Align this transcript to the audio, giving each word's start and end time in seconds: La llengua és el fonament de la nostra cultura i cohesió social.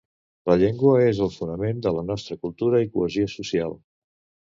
La 0.51 0.55
llengua 0.61 0.93
és 1.09 1.21
el 1.27 1.31
fonament 1.35 1.85
de 1.89 1.93
la 1.99 2.07
nostra 2.09 2.41
cultura 2.47 2.83
i 2.89 2.93
cohesió 2.97 3.33
social. 3.39 3.83